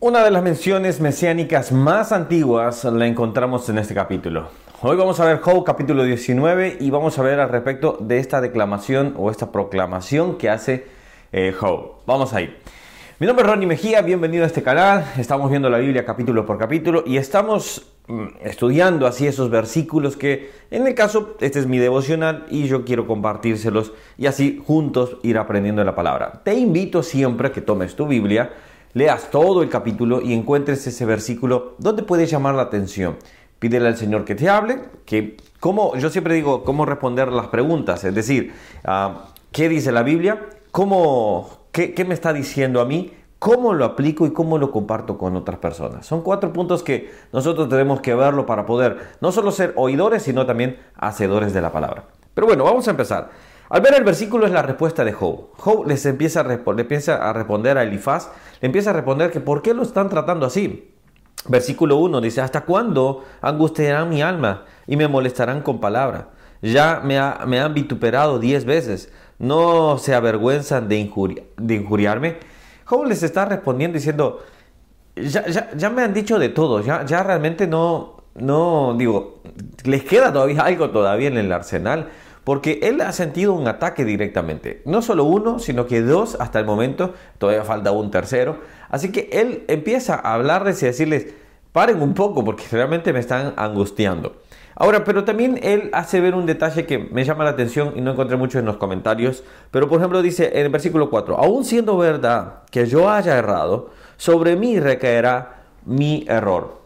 [0.00, 4.46] Una de las menciones mesiánicas más antiguas la encontramos en este capítulo.
[4.80, 8.40] Hoy vamos a ver Job capítulo 19 y vamos a ver al respecto de esta
[8.40, 10.86] declamación o esta proclamación que hace
[11.32, 11.94] eh, Job.
[12.06, 12.56] Vamos ahí.
[13.18, 15.04] Mi nombre es Ronnie Mejía, bienvenido a este canal.
[15.16, 20.52] Estamos viendo la Biblia capítulo por capítulo y estamos mm, estudiando así esos versículos que
[20.70, 25.38] en el caso este es mi devocional y yo quiero compartírselos y así juntos ir
[25.38, 26.40] aprendiendo la palabra.
[26.44, 28.52] Te invito siempre a que tomes tu Biblia
[28.98, 33.16] leas todo el capítulo y encuentres ese versículo donde puedes llamar la atención.
[33.60, 38.02] Pídele al Señor que te hable, que como yo siempre digo, cómo responder las preguntas,
[38.04, 38.52] es decir,
[38.84, 40.48] ah, ¿qué dice la Biblia?
[40.72, 43.12] ¿Cómo, qué, ¿Qué me está diciendo a mí?
[43.38, 46.04] ¿Cómo lo aplico y cómo lo comparto con otras personas?
[46.04, 50.44] Son cuatro puntos que nosotros tenemos que verlo para poder no solo ser oidores, sino
[50.44, 52.04] también hacedores de la palabra.
[52.34, 53.30] Pero bueno, vamos a empezar.
[53.70, 55.50] Al ver el versículo es la respuesta de Job.
[55.58, 59.40] Job les empieza a, le empieza a responder a Elifaz, le empieza a responder que
[59.40, 60.94] por qué lo están tratando así.
[61.46, 66.30] Versículo 1 dice, ¿hasta cuándo angustiarán mi alma y me molestarán con palabra?
[66.62, 72.38] Ya me, han vituperado diez veces, ¿no se avergüenzan de, injuriarme?
[72.84, 74.40] Job les está respondiendo diciendo,
[75.14, 79.42] ya, me han dicho de todo, ya, ya realmente no, no, digo,
[79.84, 82.08] les queda todavía algo todavía en el arsenal
[82.48, 84.80] porque él ha sentido un ataque directamente.
[84.86, 88.56] No solo uno, sino que dos hasta el momento, todavía falta un tercero.
[88.88, 91.26] Así que él empieza a hablarles y decirles,
[91.72, 94.36] paren un poco porque realmente me están angustiando.
[94.76, 98.12] Ahora, pero también él hace ver un detalle que me llama la atención y no
[98.12, 101.98] encontré mucho en los comentarios, pero por ejemplo dice en el versículo 4, aún siendo
[101.98, 106.77] verdad que yo haya errado, sobre mí recaerá mi error.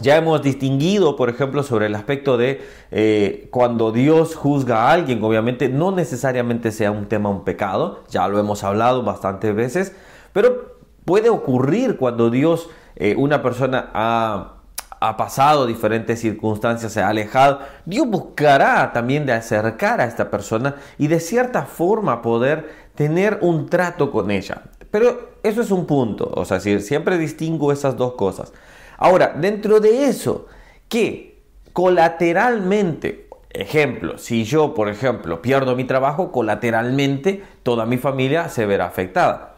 [0.00, 5.22] Ya hemos distinguido, por ejemplo, sobre el aspecto de eh, cuando Dios juzga a alguien,
[5.22, 9.92] obviamente no necesariamente sea un tema, un pecado, ya lo hemos hablado bastantes veces,
[10.32, 14.60] pero puede ocurrir cuando Dios, eh, una persona ha,
[15.00, 20.76] ha pasado diferentes circunstancias, se ha alejado, Dios buscará también de acercar a esta persona
[20.98, 24.62] y de cierta forma poder tener un trato con ella.
[24.90, 28.52] Pero eso es un punto, o sea, siempre distingo esas dos cosas.
[29.00, 30.46] Ahora, dentro de eso,
[30.88, 38.66] que colateralmente, ejemplo, si yo, por ejemplo, pierdo mi trabajo, colateralmente toda mi familia se
[38.66, 39.56] verá afectada.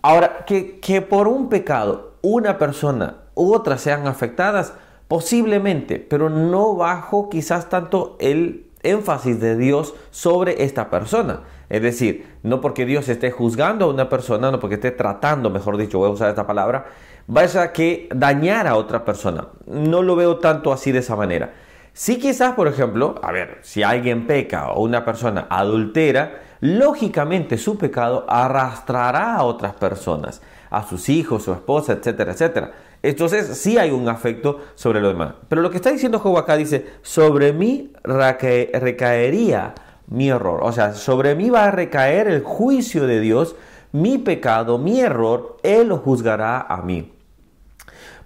[0.00, 4.72] Ahora, que, que por un pecado una persona u otra sean afectadas,
[5.08, 11.40] posiblemente, pero no bajo quizás tanto el énfasis de Dios sobre esta persona.
[11.68, 15.76] Es decir, no porque Dios esté juzgando a una persona, no porque esté tratando, mejor
[15.76, 16.86] dicho, voy a usar esta palabra,
[17.26, 19.48] vaya a que dañar a otra persona.
[19.66, 21.52] No lo veo tanto así de esa manera.
[21.92, 27.78] Si quizás, por ejemplo, a ver, si alguien peca o una persona adultera, lógicamente su
[27.78, 32.72] pecado arrastrará a otras personas, a sus hijos, su esposa, etcétera, etcétera.
[33.00, 35.34] Entonces sí hay un afecto sobre lo demás.
[35.48, 39.74] Pero lo que está diciendo Job acá dice, sobre mí recaería
[40.06, 40.60] mi error.
[40.62, 43.56] O sea, sobre mí va a recaer el juicio de Dios,
[43.92, 47.12] mi pecado, mi error, Él lo juzgará a mí.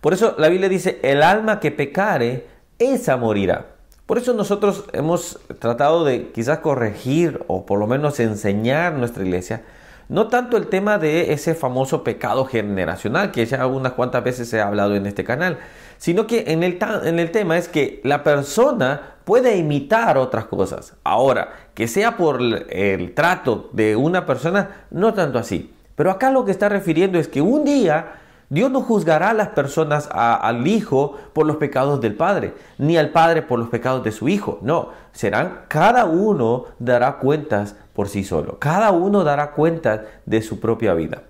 [0.00, 2.47] Por eso la Biblia dice, el alma que pecare,
[2.78, 3.66] esa morirá.
[4.06, 9.65] Por eso nosotros hemos tratado de quizás corregir o por lo menos enseñar nuestra iglesia,
[10.09, 14.60] no tanto el tema de ese famoso pecado generacional que ya unas cuantas veces se
[14.60, 15.59] ha hablado en este canal,
[15.99, 20.95] sino que en el, en el tema es que la persona puede imitar otras cosas.
[21.05, 25.72] Ahora, que sea por el trato de una persona, no tanto así.
[25.94, 28.15] Pero acá lo que está refiriendo es que un día
[28.49, 33.11] Dios no juzgará a las personas, al hijo por los pecados del padre, ni al
[33.11, 34.59] padre por los pecados de su hijo.
[34.61, 38.59] No, serán, cada uno dará cuentas por sí solo.
[38.59, 41.22] Cada uno dará cuentas de su propia vida.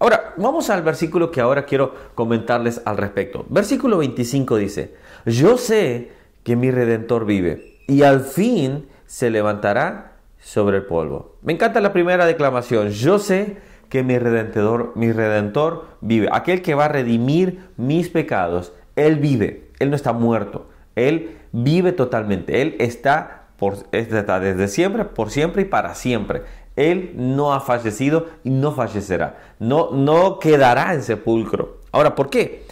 [0.00, 3.46] Ahora, vamos al versículo que ahora quiero comentarles al respecto.
[3.48, 4.96] Versículo 25 dice,
[5.26, 6.10] yo sé
[6.42, 11.36] que mi redentor vive y al fin se levantará sobre el polvo.
[11.42, 12.92] Me encanta la primera declamación.
[12.92, 13.58] Yo sé
[13.90, 16.30] que mi redentor, mi redentor vive.
[16.32, 19.68] Aquel que va a redimir mis pecados, Él vive.
[19.80, 20.70] Él no está muerto.
[20.96, 22.62] Él vive totalmente.
[22.62, 26.44] Él está, desde siempre, por siempre y para siempre.
[26.76, 29.36] Él no ha fallecido y no fallecerá.
[29.58, 31.80] No, no quedará en sepulcro.
[31.92, 32.64] Ahora, ¿por qué?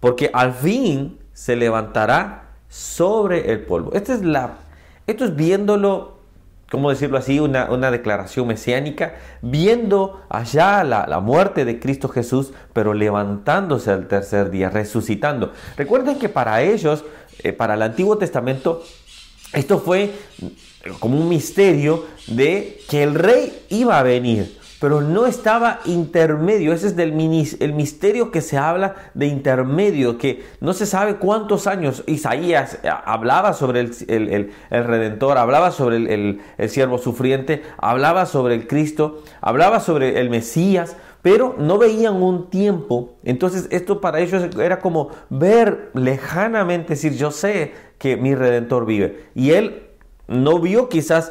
[0.00, 3.92] Porque al fin se levantará sobre el polvo.
[3.92, 4.54] Esta es la,
[5.06, 6.22] esto es viéndolo
[6.72, 7.38] ¿cómo decirlo así?
[7.38, 14.70] Una, declaración mesiánica, viendo allá la, muerte de Cristo Jesús, pero levantándose al tercer día,
[14.70, 15.52] resucitando.
[15.76, 17.04] Recuerden que para ellos,
[17.40, 18.82] eh, para el Antiguo Testamento,
[19.52, 20.12] esto fue
[20.98, 24.58] como un misterio de que el rey iba a venir.
[24.82, 26.72] Pero no estaba intermedio.
[26.72, 32.02] Ese es el misterio que se habla de intermedio, que no se sabe cuántos años
[32.08, 39.22] Isaías eh, hablaba sobre el, Redentor, hablaba sobre el, siervo sufriente, hablaba sobre el Cristo,
[39.40, 43.12] hablaba sobre el Mesías, pero no veían un tiempo.
[43.22, 49.26] Entonces esto para ellos era como ver lejanamente, decir, yo sé que mi Redentor vive.
[49.36, 49.90] Y él
[50.26, 51.30] no vio quizás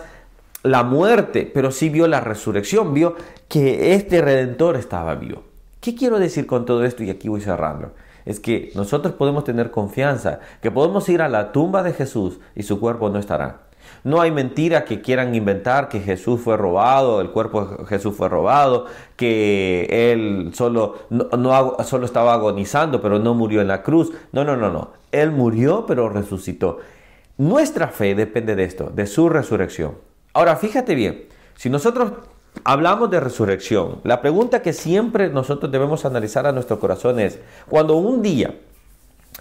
[0.64, 3.16] la muerte, pero sí vio la resurrección, vio
[3.48, 5.44] que este redentor estaba vivo.
[5.80, 7.04] ¿Qué quiero decir con todo esto?
[7.04, 7.92] Y aquí voy cerrando.
[8.26, 12.64] Es que nosotros podemos tener confianza, que podemos ir a la tumba de Jesús y
[12.64, 13.62] su cuerpo no estará.
[14.04, 18.30] No hay mentira que quieran inventar que Jesús fue robado, el cuerpo de Jesús fue
[18.30, 18.86] robado,
[19.16, 24.12] que él solo, no, solo estaba agonizando, pero no murió en la cruz.
[24.32, 24.92] No, no, no, no.
[25.12, 26.78] Él murió, pero resucitó.
[27.38, 30.11] Nuestra fe depende de esto, de su resurrección.
[30.34, 31.26] Ahora, fíjate bien,
[31.56, 32.14] si nosotros
[32.64, 37.96] hablamos de resurrección, la pregunta que siempre nosotros debemos analizar a nuestro corazón es, cuando
[37.96, 38.56] un día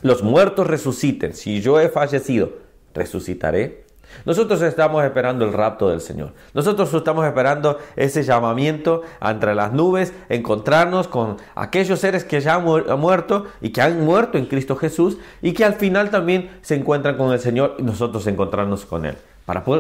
[0.03, 2.51] los muertos resuciten, si yo he fallecido,
[2.95, 3.85] ¿resucitaré?
[4.25, 6.33] Nosotros estamos esperando el rapto del Señor.
[6.53, 12.65] Nosotros estamos esperando ese llamamiento entre las nubes, encontrarnos con aquellos seres que ya han
[12.99, 17.17] muerto y que han muerto en Cristo Jesús y que al final también se encuentran
[17.17, 19.17] con el Señor y nosotros encontrarnos con Él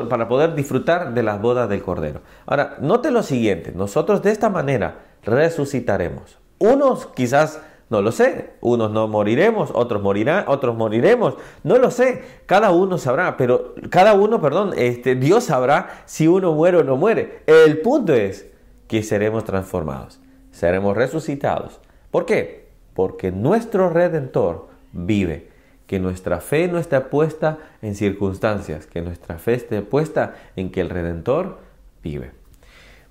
[0.08, 2.20] para poder, disfrutar de las bodas del Cordero.
[2.46, 6.38] Ahora, note lo siguiente, nosotros de esta manera resucitaremos.
[6.58, 8.50] Unos quizás no lo sé.
[8.60, 11.34] Unos no moriremos, otros morirán, otros moriremos.
[11.64, 12.22] No lo sé.
[12.46, 16.96] Cada uno sabrá, pero cada uno, perdón, este, Dios sabrá si uno muere o no
[16.96, 17.42] muere.
[17.46, 18.48] El punto es
[18.86, 20.20] que seremos transformados,
[20.52, 21.80] seremos resucitados.
[22.12, 22.70] ¿Por qué?
[22.94, 25.49] Porque nuestro Redentor vive.
[25.90, 30.82] Que nuestra fe no está puesta en circunstancias, que nuestra fe esté puesta en que
[30.82, 31.58] el Redentor
[32.00, 32.30] vive.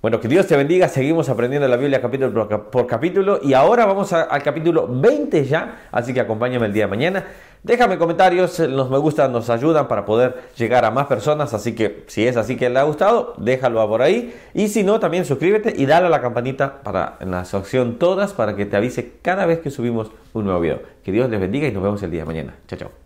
[0.02, 0.88] Bueno, que Dios te bendiga.
[0.88, 6.14] Seguimos aprendiendo la Biblia capítulo por capítulo y ahora vamos al capítulo 20 ya, así
[6.14, 7.26] que acompáñame el día de mañana.
[7.62, 12.04] Déjame comentarios, los me gusta nos ayudan para poder llegar a más personas, así que
[12.06, 15.74] si es así que le ha gustado, déjalo por ahí y si no, también suscríbete
[15.76, 19.44] y dale a la campanita para en la sección todas para que te avise cada
[19.44, 20.80] vez que subimos un nuevo video.
[21.04, 22.54] Que Dios les bendiga y nos vemos el día de mañana.
[22.66, 22.99] Chao, chao.